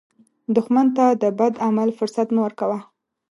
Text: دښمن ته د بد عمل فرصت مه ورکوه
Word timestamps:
دښمن 0.55 0.87
ته 0.97 1.05
د 1.21 1.23
بد 1.39 1.53
عمل 1.67 1.89
فرصت 1.97 2.27
مه 2.35 2.41
ورکوه 2.45 2.79